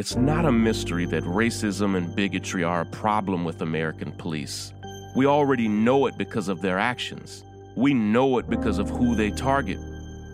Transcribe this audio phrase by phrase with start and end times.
[0.00, 4.72] It's not a mystery that racism and bigotry are a problem with American police.
[5.14, 7.44] We already know it because of their actions.
[7.76, 9.78] We know it because of who they target.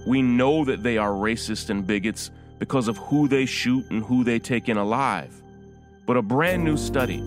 [0.07, 2.31] We know that they are racist and bigots
[2.61, 5.35] because of who they shoot and who they take in alive.
[6.07, 7.19] But a brand new study,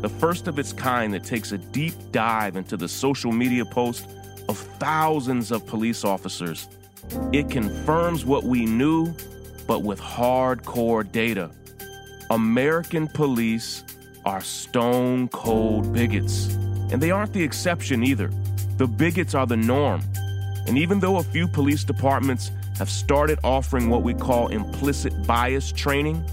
[0.00, 4.08] the first of its kind that takes a deep dive into the social media post
[4.48, 6.66] of thousands of police officers,
[7.32, 9.14] it confirms what we knew,
[9.68, 11.52] but with hardcore data.
[12.30, 13.84] American police
[14.24, 16.54] are stone cold bigots.
[16.90, 18.30] And they aren't the exception either.
[18.78, 20.00] The bigots are the norm.
[20.66, 25.70] And even though a few police departments have started offering what we call implicit bias
[25.70, 26.24] training,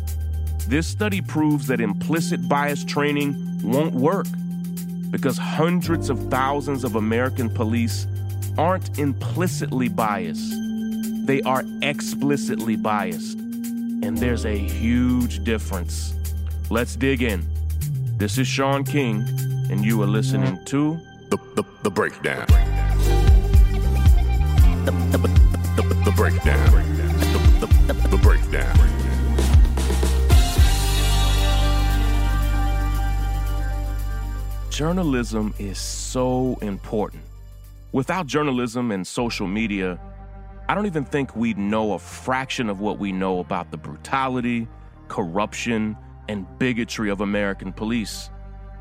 [0.68, 4.28] this study proves that implicit bias training won't work
[5.10, 8.08] because hundreds of thousands of American police
[8.58, 10.54] aren't implicitly biased,
[11.26, 13.41] they are explicitly biased
[14.12, 16.14] and there's a huge difference.
[16.70, 17.48] Let's dig in.
[18.18, 19.24] This is Shaun King,
[19.72, 22.46] and you are listening to The, the, the Breakdown.
[24.84, 25.18] The, the,
[25.78, 26.72] the, the Breakdown.
[27.32, 28.76] The, the, the, the Breakdown.
[34.72, 37.24] Journalism is so important.
[37.94, 39.98] Without journalism and social media,
[40.72, 44.70] I don't even think we'd know a fraction of what we know about the brutality,
[45.10, 45.98] corruption,
[46.30, 48.30] and bigotry of American police.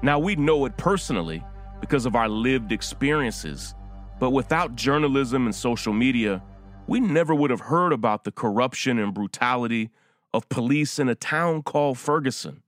[0.00, 1.42] Now, we know it personally
[1.80, 3.75] because of our lived experiences,
[4.20, 6.44] but without journalism and social media,
[6.87, 9.91] we never would have heard about the corruption and brutality
[10.32, 12.62] of police in a town called Ferguson.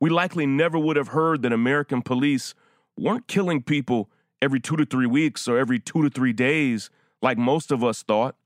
[0.00, 2.54] We likely never would have heard that American police
[2.96, 4.08] weren't killing people
[4.40, 6.88] every two to three weeks or every two to three days
[7.22, 8.36] like most of us thought,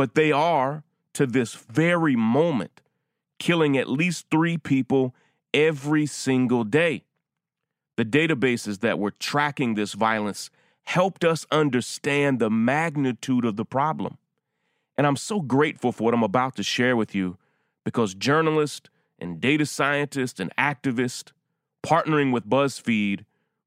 [0.00, 2.80] but they are, to this very moment,
[3.38, 5.14] killing at least three people
[5.52, 7.04] every single day.
[7.98, 10.48] The databases that were tracking this violence
[10.84, 14.16] helped us understand the magnitude of the problem.
[14.96, 17.36] And I'm so grateful for what I'm about to share with you
[17.84, 21.32] because journalists and data scientists and activists
[21.84, 23.26] partnering with BuzzFeed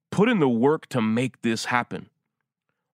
[0.09, 2.09] put in the work to make this happen.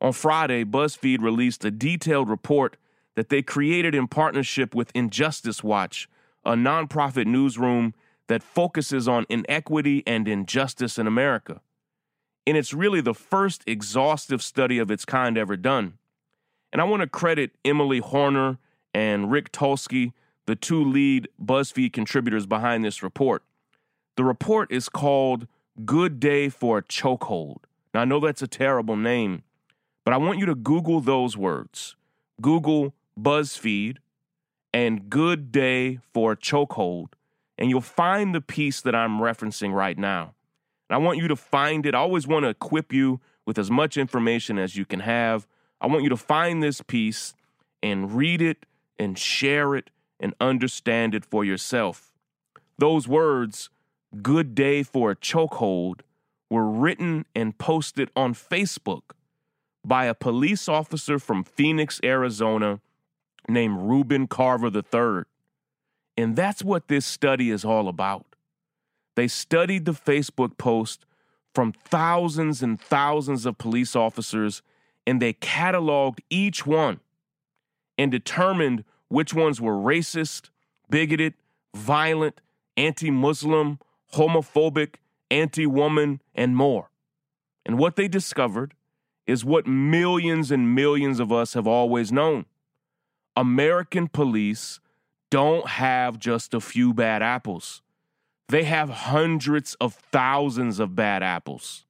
[0.02, 2.76] On Friday, BuzzFeed released a detailed report
[3.16, 6.08] that they created in partnership with Injustice Watch,
[6.46, 7.94] a nonprofit newsroom
[8.28, 11.62] that focuses on inequity and injustice in America.
[12.46, 15.98] And it's really the first exhaustive study of its kind ever done.
[16.72, 18.58] And I want to credit Emily Hoerner
[18.94, 20.14] and Rick Tulsky,
[20.46, 23.44] the two lead BuzzFeed contributors behind this report.
[24.16, 25.48] The report is called
[25.86, 27.64] Good Day for a Chokehold.
[27.94, 29.44] Now, I know that's a terrible name,
[30.03, 31.96] but I want you to Google those words.
[32.42, 33.97] Google BuzzFeed
[34.74, 37.09] and Good Day for a Chokehold,
[37.57, 40.34] and you'll find the piece that I'm referencing right now.
[40.90, 41.96] And I want you to find it.
[41.96, 45.47] I always want to equip you with as much information as you can have.
[45.81, 47.34] I want you to find this piece
[47.81, 48.66] and read it
[48.97, 52.12] and share it and understand it for yourself.
[52.78, 53.69] Those words,
[54.22, 56.01] good day for a chokehold,
[56.50, 59.12] were written and posted on Facebook
[59.86, 62.81] by a police officer from Phoenix, Arizona,
[63.50, 65.24] named Reuben Carver III.
[66.18, 68.26] And that's what this study is all about.
[69.16, 71.06] They studied the Facebook post
[71.54, 74.62] from thousands and thousands of police officers
[75.10, 77.00] and they cataloged each one
[77.98, 80.52] and determined which ones were racist,
[80.88, 81.34] bigoted,
[81.75, 82.42] violent,
[82.78, 83.80] anti Muslim,
[84.13, 84.98] homophobic,
[85.31, 86.92] anti woman, and more.
[87.66, 88.75] And what they discovered
[89.25, 92.46] is what millions and millions of us have always known
[93.39, 94.81] American police
[95.31, 97.81] don't have just a few bad apples.
[98.50, 101.86] They have hundreds of thousands of bad apples.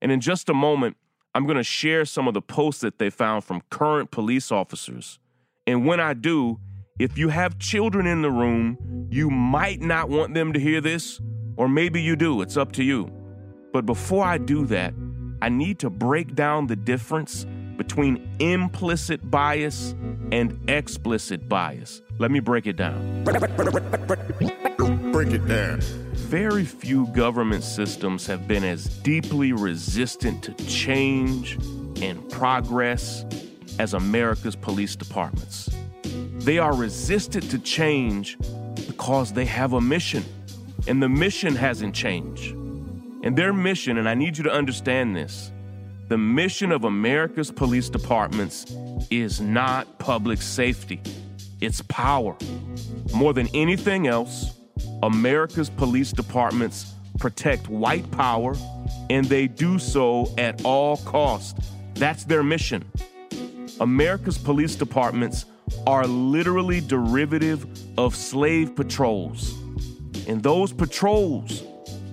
[0.00, 0.96] And in just a moment,
[1.34, 5.18] I'm going to share some of the posts that they found from current police officers.
[5.66, 6.58] And when I do,
[6.98, 11.20] if you have children in the room, you might not want them to hear this,
[11.56, 12.40] or maybe you do.
[12.40, 13.12] It's up to you.
[13.74, 14.94] But before I do that,
[15.42, 17.44] I need to break down the difference
[17.80, 19.94] between implicit bias
[20.32, 22.02] and explicit bias.
[22.18, 23.24] Let me break it down.
[23.24, 23.40] Break
[25.32, 25.80] it down.
[26.12, 31.54] Very few government systems have been as deeply resistant to change
[32.02, 33.24] and progress
[33.78, 35.70] as America's police departments.
[36.04, 38.36] They are resistant to change
[38.88, 40.22] because they have a mission,
[40.86, 42.52] and the mission hasn't changed.
[43.24, 45.50] And their mission, and I need you to understand this
[46.10, 48.66] the mission of America's police departments
[49.12, 51.00] is not public safety,
[51.60, 52.36] it's power.
[53.14, 54.58] More than anything else,
[55.04, 58.56] America's police departments protect white power,
[59.08, 61.56] and they do so at all cost.
[61.94, 62.90] That's their mission.
[63.78, 65.44] America's police departments
[65.86, 67.64] are literally derivative
[67.96, 69.54] of slave patrols.
[70.26, 71.62] And those patrols,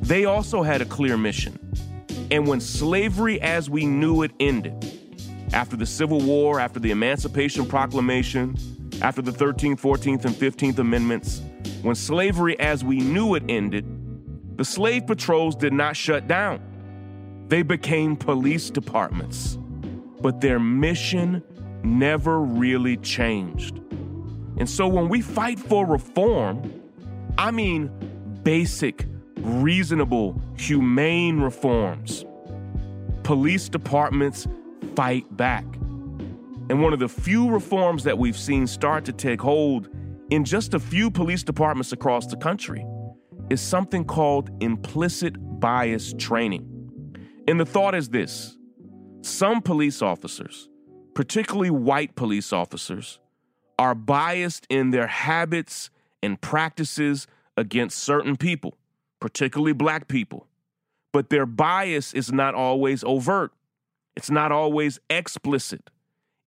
[0.04, 1.67] they also had a clear mission.
[2.30, 5.00] And when slavery as we knew it ended,
[5.54, 8.58] after the Civil War, after the Emancipation Proclamation,
[9.02, 11.42] after the 13th, 14th, and 15th Amendments,
[11.82, 13.86] when slavery as we knew it ended,
[14.58, 16.60] the slave patrols did not shut down.
[17.48, 19.58] They became police departments.
[20.20, 21.44] But their mission
[21.84, 23.78] never really changed.
[24.58, 26.82] And so when we fight for reform,
[27.38, 27.92] I mean
[28.44, 29.06] basic,
[29.40, 32.26] reasonable, humane reforms.
[33.24, 34.48] Police departments
[34.96, 35.66] fight back.
[36.70, 39.90] And one of the few reforms that we've seen start to take hold
[40.30, 42.86] in just a few police departments across the country
[43.50, 46.74] is something called implicit bias training.
[47.48, 48.58] And the thought is this
[49.22, 50.70] some police officers,
[51.14, 53.20] particularly white police officers,
[53.80, 55.90] are biased in their habits
[56.22, 58.78] and practices against certain people,
[59.20, 60.48] particularly black people.
[61.14, 63.52] But their bias is not always overt,
[64.16, 65.90] it's not always explicit,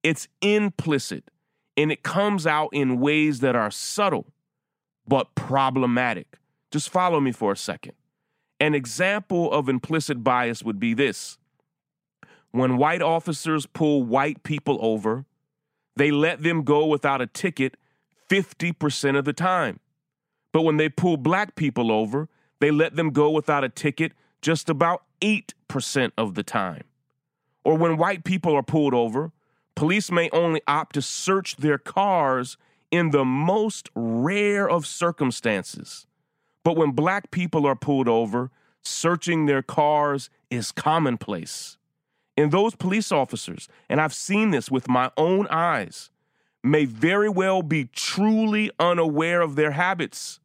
[0.03, 1.31] it's implicit,
[1.77, 4.27] and it comes out in ways that are subtle
[5.07, 6.39] but problematic.
[6.71, 7.95] Just follow me for a second.
[8.61, 11.39] An example of implicit bias would be this
[12.53, 15.25] when white officers pull white people over,
[15.97, 17.77] they let them go without a ticket
[18.29, 19.81] 50% of the time.
[20.53, 22.29] But when they pull black people over,
[22.61, 26.85] they let them go without a ticket just about 8% of the time.
[27.65, 29.33] Or when white people are pulled over,
[29.75, 32.57] police may only opt to search their cars
[32.91, 36.07] in the most rare of circumstances.
[36.65, 38.51] But when black people are pulled over,
[38.83, 41.77] searching their cars is commonplace.
[42.37, 46.11] And those police officers, and I've seen this with my own eyes,
[46.63, 50.41] may very well be truly unaware of their habits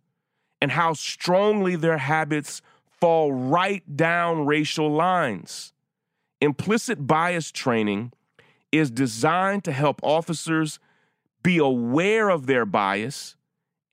[0.66, 2.60] and how strongly their habits
[3.00, 5.74] fall right down racial lines.
[6.42, 8.12] Implicit bias training
[8.72, 10.80] is designed to help officers
[11.44, 13.36] be aware of their bias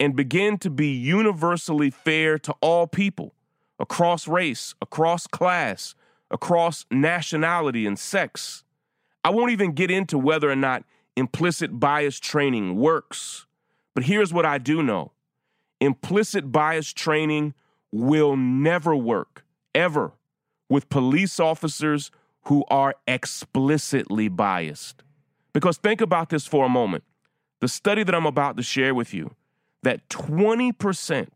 [0.00, 3.34] and begin to be universally fair to all people
[3.78, 5.94] across race, across class,
[6.30, 8.64] across nationality and sex.
[9.22, 10.84] I won't even get into whether or not
[11.16, 13.46] implicit bias training works,
[13.94, 15.12] but here's what I do know
[15.82, 17.54] implicit bias training
[17.90, 19.44] will never work,
[19.74, 20.12] ever,
[20.68, 22.10] with police officers
[22.44, 25.02] who are explicitly biased.
[25.52, 27.04] Because think about this for a moment.
[27.60, 29.34] The study that I'm about to share with you
[29.82, 31.28] that 20%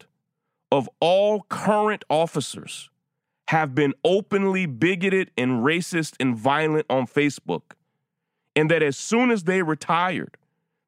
[0.71, 2.89] of all current officers
[3.49, 7.73] have been openly bigoted and racist and violent on Facebook.
[8.55, 10.37] And that as soon as they retired,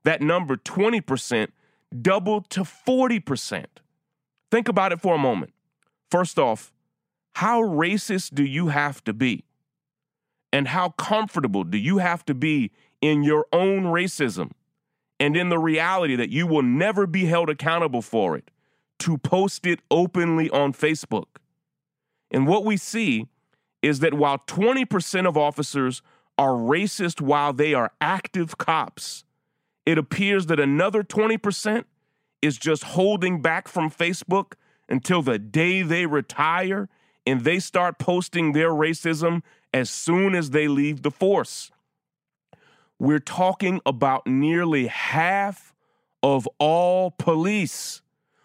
[0.05, 1.49] that number 20%
[1.97, 3.65] doubled to 40%.
[4.51, 5.53] Think about it for a moment.
[6.11, 6.73] First off,
[7.35, 9.45] how racist do you have to be?
[10.53, 14.51] And how comfortable do you have to be in your own racism
[15.21, 18.51] and in the reality that you will never be held accountable for it
[19.01, 21.27] to post it openly on Facebook?
[22.31, 23.27] And what we see
[23.83, 26.03] is that while 20% of officers
[26.37, 29.25] are racist while they are active cops,
[29.89, 31.85] it appears that another 20%
[32.43, 34.53] is just holding back from Facebook
[34.87, 36.91] until the day they retire
[37.27, 39.41] and they start posting their racism
[39.73, 41.71] as soon as they leave the force.
[42.99, 45.73] We're talking about nearly half
[46.23, 48.03] of all police.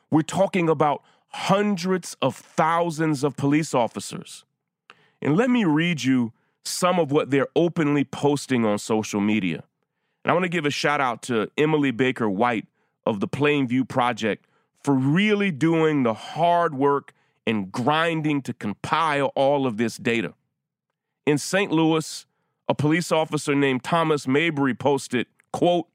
[0.09, 4.45] We're talking about hundreds of thousands of police officers.
[5.21, 6.31] And let me read you
[6.63, 9.65] some of what they're openly posting on social media.
[10.23, 12.67] And I want to give a shout out to Emily Baker White
[13.05, 14.45] of the Plainview Project
[14.83, 17.13] for really doing the hard work
[17.45, 20.33] and grinding to compile all of this data.
[21.25, 21.71] In St.
[21.71, 22.25] Louis,
[22.67, 25.87] a police officer named Thomas Mabry posted, quote,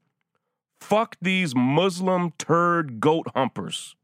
[0.79, 3.95] Fuck these Muslim turd goat humpers.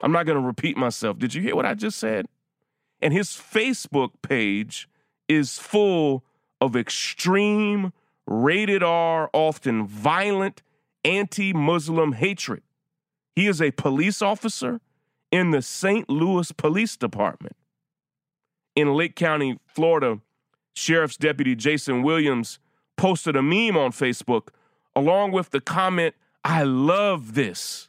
[0.00, 1.18] I'm not going to repeat myself.
[1.18, 2.26] Did you hear what I just said?
[3.00, 4.88] And his Facebook page
[5.28, 6.24] is full
[6.60, 7.92] of extreme,
[8.26, 10.62] rated R, often violent,
[11.04, 12.62] anti Muslim hatred.
[13.34, 14.80] He is a police officer
[15.30, 16.08] in the St.
[16.08, 17.56] Louis Police Department.
[18.76, 20.20] In Lake County, Florida,
[20.74, 22.58] Sheriff's Deputy Jason Williams
[22.96, 24.48] posted a meme on Facebook
[24.96, 26.14] along with the comment,
[26.44, 27.88] I love this.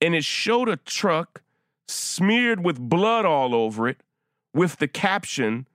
[0.00, 1.42] And it showed a truck
[1.88, 4.02] smeared with blood all over it
[4.54, 5.66] with the caption,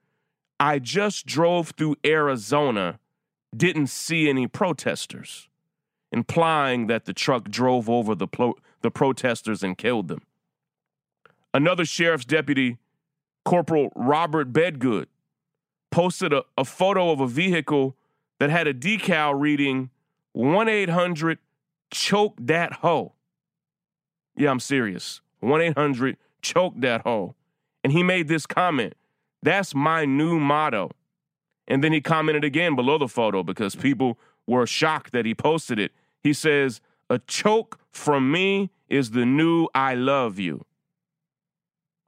[0.60, 3.00] I just drove through Arizona,
[3.56, 5.50] didn't see any protesters,
[6.12, 10.22] implying that the truck drove over the, plo- the protesters and killed them.
[11.54, 12.78] Another sheriff's deputy,
[13.46, 15.06] Corporal Robert Bedgood,
[15.92, 17.96] posted a, a photo of a vehicle
[18.40, 19.92] that had a decal reading
[20.34, 21.38] 1 800
[21.92, 23.14] choke that hoe.
[24.36, 25.22] Yeah, I'm serious.
[25.42, 27.36] 1 800 choke that hoe.
[27.84, 28.96] And he made this comment
[29.44, 30.92] That's my new motto.
[31.68, 35.80] And then he commented again below the photo because people were shocked that he posted
[35.80, 35.92] it.
[36.22, 40.66] He says, A choke from me is the new I love you.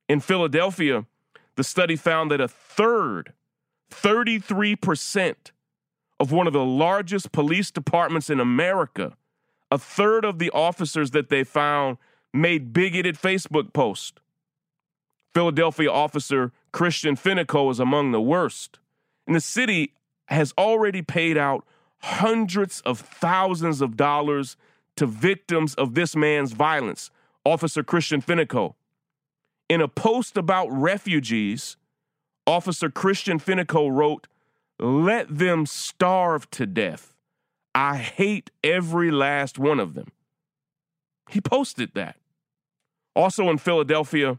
[0.08, 1.06] In Philadelphia,
[1.56, 3.34] the study found that a third,
[3.92, 5.36] 33%,
[6.20, 9.14] of one of the largest police departments in America,
[9.72, 11.98] a third of the officers that they found
[12.34, 14.14] made bigoted Facebook posts.
[15.34, 18.80] Philadelphia officer Christian Fenico is among the worst.
[19.28, 19.94] And the city
[20.28, 21.66] has already paid out
[22.00, 24.58] hundreds of thousands of dollars
[24.96, 27.10] to victims of this man's violence,
[27.44, 28.76] Officer Christian Fenico.
[29.68, 31.78] In a post about refugees,
[32.46, 34.28] Officer Christian Fenico wrote,
[34.80, 37.14] Let them starve to death.
[37.74, 40.12] I hate every last one of them.
[41.30, 42.18] He posted that.
[43.16, 44.38] Also in Philadelphia,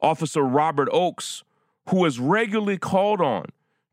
[0.00, 1.42] Officer Robert Oakes,
[1.88, 3.46] who is regularly called on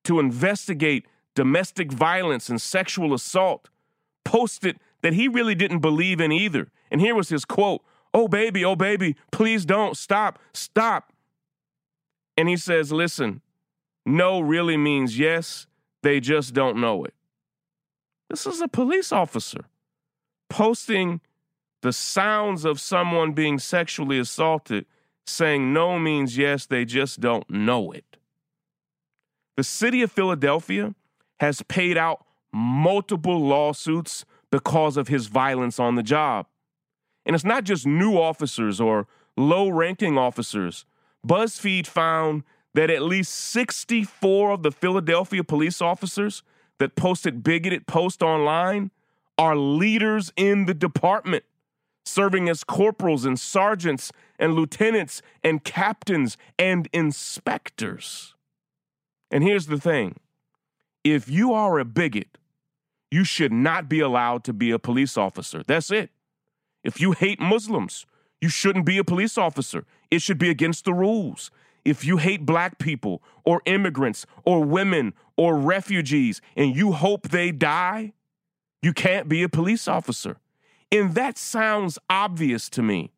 [0.06, 3.70] to investigate domestic violence and sexual assault,
[4.24, 6.72] posted that he really didn't believe in either.
[6.90, 7.82] And here was his quote
[8.14, 11.12] Oh, baby, oh, baby, please don't stop, stop.
[12.38, 13.42] And he says, Listen,
[14.06, 15.68] no really means yes,
[16.02, 17.14] they just don't know it.
[18.30, 19.66] This is a police officer
[20.50, 21.22] posting
[21.82, 24.86] the sounds of someone being sexually assaulted,
[25.26, 28.15] saying no means yes, they just don't know it.
[29.56, 30.96] The city of Philadelphia
[31.40, 36.48] has paid out multiple lawsuits because of his violence on the job.
[37.26, 40.86] And it's not just new officers or low ranking officers.
[41.26, 42.44] BuzzFeed found
[42.74, 46.44] that at least 64 of the Philadelphia police officers
[46.78, 48.92] that posted bigoted posts online
[49.38, 51.44] are leaders in the department,
[52.06, 58.35] serving as corporals and sergeants and lieutenants and captains and inspectors.
[59.32, 60.16] And here's the thing
[61.04, 62.38] if you are a bigot,
[63.12, 65.64] you should not be allowed to be a police officer.
[65.66, 66.10] That's it.
[66.84, 68.06] If you hate Muslims,
[68.42, 69.86] you shouldn't be a police officer.
[70.12, 71.52] It should be against the rules.
[71.84, 77.52] If you hate black people or immigrants or women or refugees and you hope they
[77.52, 78.14] die,
[78.82, 80.38] you can't be a police officer.
[80.92, 83.12] And that sounds obvious to me,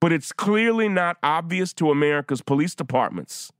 [0.00, 3.52] but it's clearly not obvious to America's police departments.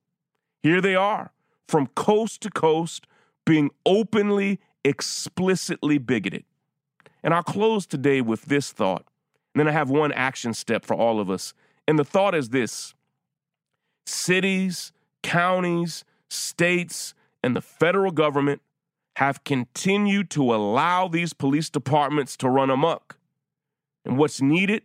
[0.62, 1.32] Here they are,
[1.68, 3.06] from coast to coast,
[3.44, 6.44] being openly, explicitly bigoted.
[7.22, 9.06] And I'll close today with this thought.
[9.54, 11.52] And then I have one action step for all of us.
[11.86, 12.94] And the thought is this
[14.06, 18.62] cities, counties, states, and the federal government
[19.16, 23.18] have continued to allow these police departments to run amok.
[24.04, 24.84] And what's needed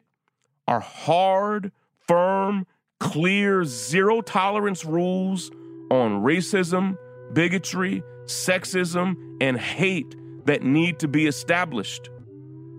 [0.68, 1.72] are hard,
[2.08, 2.66] firm,
[3.00, 5.52] clear, zero tolerance rules
[5.94, 6.98] on racism,
[7.34, 12.10] bigotry, sexism, and hate that need to be established.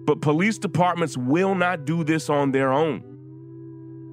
[0.04, 3.02] But police departments will not do this on their own.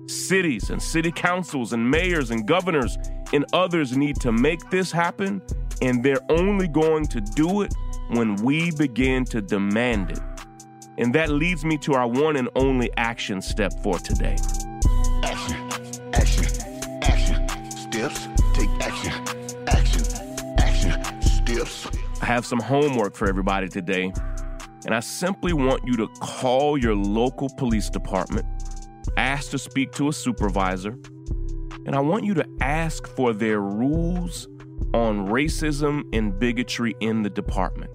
[0.08, 2.98] Cities and city councils and mayors and governors
[3.34, 5.42] and others need to make this happen,
[5.82, 7.74] and they're only going to do it
[8.10, 10.20] when we begin to demand it.
[10.98, 14.36] And that leads me to our one and only action step for today.
[15.24, 15.56] Action,
[16.14, 16.51] action.
[22.22, 24.14] I have some homework for everybody today,
[24.86, 28.46] and I simply want you to call your local police department
[29.18, 30.98] ask to speak to a supervisor,
[31.86, 34.48] and I want you to ask for their rules
[34.94, 37.92] on racism and bigotry in the department.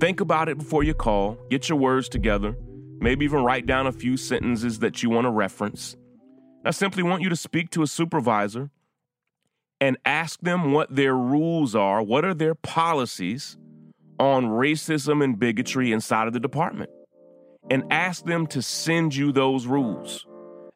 [0.00, 2.56] Think about it before you call, get your words together,
[3.00, 5.96] maybe even write down a few sentences that you want to reference.
[6.64, 8.70] I simply want you to speak to a supervisor
[9.82, 13.58] and ask them what their rules are, what are their policies
[14.20, 16.88] on racism and bigotry inside of the department,
[17.68, 20.24] and ask them to send you those rules.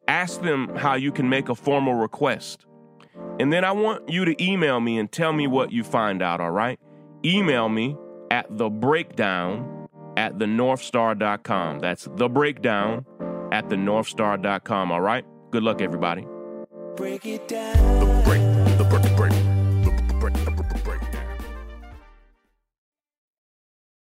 [0.09, 2.65] Ask them how you can make a formal request.
[3.39, 6.41] And then I want you to email me and tell me what you find out,
[6.41, 6.77] all right?
[7.23, 7.95] Email me
[8.29, 9.87] at the breakdown
[10.17, 11.79] at thenorthstar.com.
[11.79, 13.05] That's the breakdown
[13.53, 15.23] at thenorthstar.com, all right?
[15.51, 16.27] Good luck, everybody.
[16.97, 18.56] Break it down.
[18.77, 19.26] The the